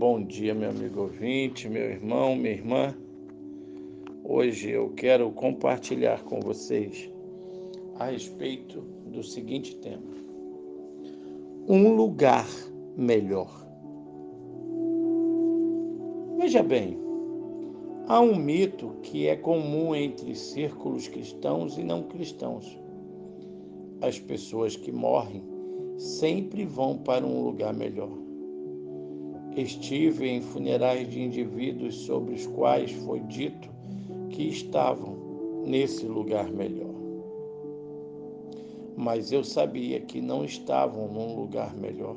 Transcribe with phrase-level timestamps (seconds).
[0.00, 2.96] Bom dia, meu amigo ouvinte, meu irmão, minha irmã.
[4.24, 7.10] Hoje eu quero compartilhar com vocês
[7.96, 10.10] a respeito do seguinte tema:
[11.68, 12.46] um lugar
[12.96, 13.54] melhor.
[16.38, 16.96] Veja bem,
[18.06, 22.64] há um mito que é comum entre círculos cristãos e não cristãos.
[24.00, 25.42] As pessoas que morrem
[25.98, 28.29] sempre vão para um lugar melhor.
[29.56, 33.68] Estive em funerais de indivíduos sobre os quais foi dito
[34.30, 35.16] que estavam
[35.66, 36.94] nesse lugar melhor.
[38.96, 42.16] Mas eu sabia que não estavam num lugar melhor.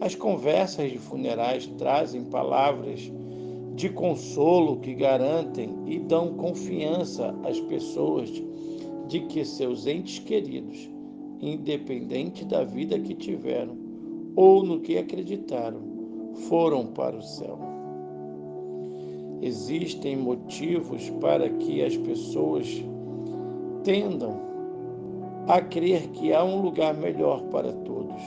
[0.00, 3.10] As conversas de funerais trazem palavras
[3.74, 8.30] de consolo que garantem e dão confiança às pessoas
[9.08, 10.88] de que seus entes queridos
[11.40, 13.76] independente da vida que tiveram
[14.34, 15.95] ou no que acreditaram,
[16.48, 17.58] foram para o céu.
[19.42, 22.84] Existem motivos para que as pessoas
[23.84, 24.40] tendam
[25.46, 28.20] a crer que há um lugar melhor para todos.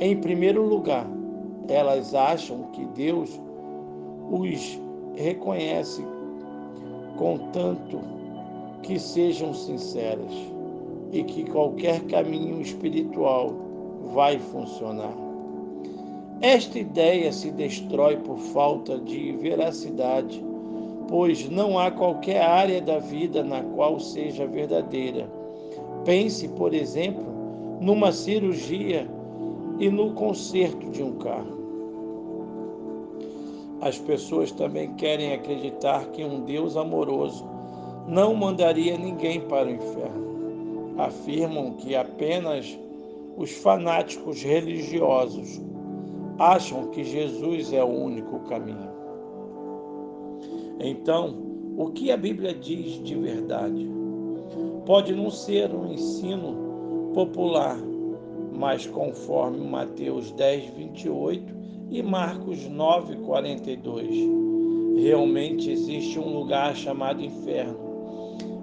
[0.00, 1.06] Em primeiro lugar,
[1.68, 3.40] elas acham que Deus
[4.30, 4.78] os
[5.16, 6.04] reconhece,
[7.16, 8.00] contanto
[8.82, 10.32] que sejam sinceras
[11.12, 13.54] e que qualquer caminho espiritual
[14.12, 15.29] vai funcionar.
[16.40, 20.42] Esta ideia se destrói por falta de veracidade,
[21.08, 25.30] pois não há qualquer área da vida na qual seja verdadeira.
[26.04, 27.24] Pense, por exemplo,
[27.80, 29.06] numa cirurgia
[29.78, 31.60] e no conserto de um carro.
[33.80, 37.46] As pessoas também querem acreditar que um Deus amoroso
[38.06, 40.30] não mandaria ninguém para o inferno
[41.04, 42.78] afirmam que apenas
[43.36, 45.60] os fanáticos religiosos
[46.40, 48.90] acham que Jesus é o único caminho.
[50.80, 51.36] Então,
[51.76, 53.88] o que a Bíblia diz de verdade?
[54.86, 57.78] Pode não ser um ensino popular,
[58.52, 61.54] mas conforme Mateus 10, 28
[61.90, 64.08] e Marcos 9, 42,
[64.96, 67.90] realmente existe um lugar chamado inferno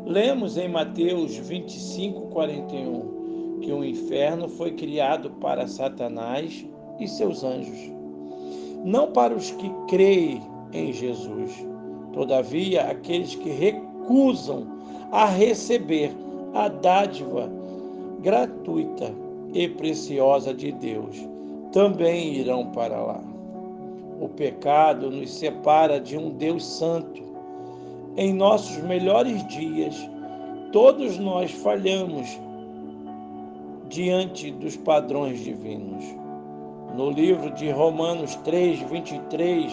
[0.07, 6.65] Lemos em Mateus 25, 41 que o inferno foi criado para Satanás
[6.99, 7.91] e seus anjos,
[8.83, 10.41] não para os que creem
[10.73, 11.65] em Jesus.
[12.13, 14.65] Todavia, aqueles que recusam
[15.11, 16.11] a receber
[16.53, 17.49] a dádiva
[18.21, 19.13] gratuita
[19.53, 21.17] e preciosa de Deus
[21.71, 23.21] também irão para lá.
[24.19, 27.21] O pecado nos separa de um Deus santo
[28.15, 29.95] em nossos melhores dias,
[30.71, 32.27] todos nós falhamos
[33.89, 36.03] diante dos padrões divinos.
[36.95, 39.71] No livro de Romanos 3, 23,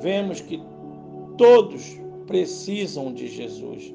[0.00, 0.62] vemos que
[1.36, 3.94] todos precisam de Jesus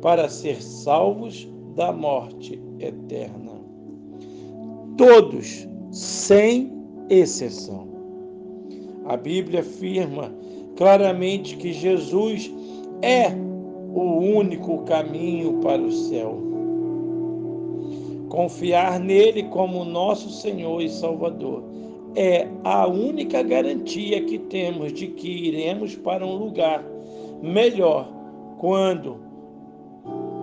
[0.00, 3.52] para ser salvos da morte eterna.
[4.96, 6.72] Todos, sem
[7.10, 7.88] exceção.
[9.06, 10.32] A Bíblia afirma
[10.76, 12.52] claramente que Jesus
[13.02, 13.28] é
[13.94, 16.53] o único caminho para o céu.
[18.34, 21.62] Confiar nele como nosso Senhor e Salvador
[22.16, 26.84] é a única garantia que temos de que iremos para um lugar
[27.42, 28.08] melhor
[28.58, 29.16] quando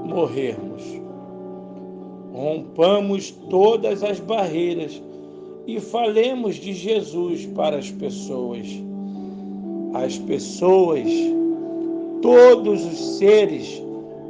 [0.05, 0.83] morrermos.
[2.33, 5.01] Rompamos todas as barreiras
[5.67, 8.67] e falemos de Jesus para as pessoas.
[9.93, 11.09] As pessoas
[12.21, 13.81] Todos os seres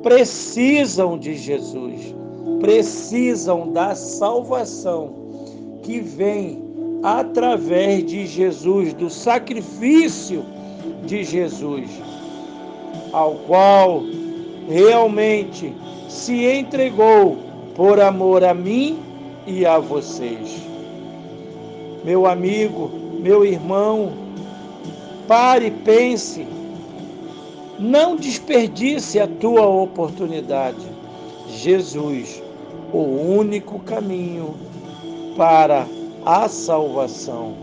[0.02, 2.16] precisam de Jesus,
[2.62, 5.14] precisam da salvação
[5.84, 6.62] que vem
[7.04, 10.46] através de Jesus, do sacrifício
[11.06, 11.90] de Jesus,
[13.12, 14.04] ao qual
[14.70, 15.74] realmente
[16.08, 17.38] se entregou
[17.76, 19.00] por amor a mim
[19.48, 20.62] e a vocês.
[22.06, 24.12] Meu amigo, meu irmão,
[25.28, 26.46] pare e pense
[27.82, 30.86] não desperdice a tua oportunidade.
[31.48, 32.42] Jesus,
[32.94, 34.56] o único caminho
[35.38, 35.88] para
[36.26, 37.54] a salvação.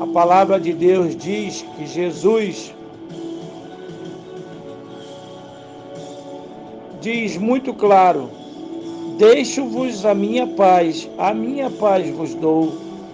[0.00, 2.74] A palavra de Deus diz que Jesus
[7.00, 8.28] diz muito claro:
[9.18, 12.72] Deixo-vos a minha paz, a minha paz vos dou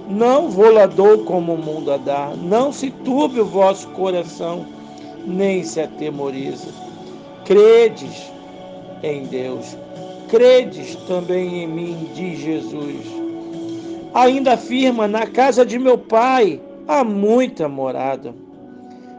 [0.08, 2.32] não volador como o mundo a dá.
[2.42, 4.66] Não se turbe o vosso coração,
[5.24, 6.68] nem se atemorize.
[7.44, 8.29] Credes
[9.02, 9.76] em Deus.
[10.28, 13.04] Credes também em mim, diz Jesus.
[14.14, 18.34] Ainda afirma: Na casa de meu pai há muita morada.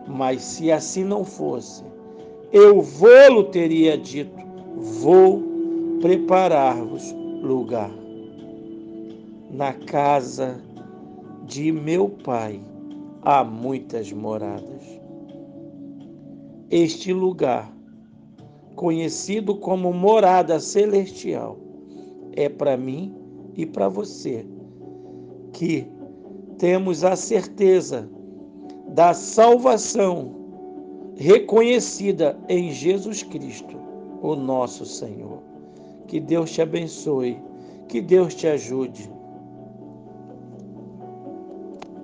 [0.07, 1.83] Mas se assim não fosse,
[2.51, 4.35] eu vou-lo teria dito:
[4.75, 5.43] Vou
[6.01, 7.91] preparar-vos lugar.
[9.51, 10.61] Na casa
[11.45, 12.61] de meu pai
[13.21, 14.99] há muitas moradas.
[16.69, 17.71] Este lugar,
[18.75, 21.57] conhecido como morada celestial,
[22.33, 23.13] é para mim
[23.55, 24.45] e para você,
[25.53, 25.85] que
[26.57, 28.09] temos a certeza
[28.89, 30.35] da salvação
[31.15, 33.77] reconhecida em Jesus Cristo,
[34.21, 35.41] o nosso Senhor.
[36.07, 37.37] Que Deus te abençoe,
[37.87, 39.09] que Deus te ajude